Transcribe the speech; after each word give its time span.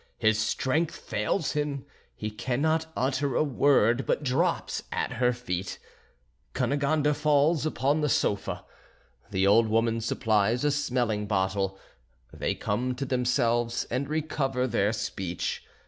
His 0.17 0.39
strength 0.39 0.95
fails 0.95 1.51
him, 1.51 1.85
he 2.15 2.31
cannot 2.31 2.87
utter 2.97 3.35
a 3.35 3.43
word, 3.43 4.07
but 4.07 4.23
drops 4.23 4.81
at 4.91 5.11
her 5.13 5.31
feet. 5.31 5.77
Cunegonde 6.55 7.15
falls 7.15 7.67
upon 7.67 8.01
the 8.01 8.09
sofa. 8.09 8.65
The 9.29 9.45
old 9.45 9.67
woman 9.67 10.01
supplies 10.01 10.63
a 10.63 10.71
smelling 10.71 11.27
bottle; 11.27 11.77
they 12.33 12.55
come 12.55 12.95
to 12.95 13.05
themselves 13.05 13.83
and 13.91 14.09
recover 14.09 14.65
their 14.65 14.91
speech. 14.91 15.61